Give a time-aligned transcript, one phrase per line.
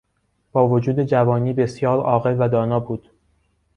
[0.51, 3.09] با وجود جوانی بسیار عاقل و دانا بود.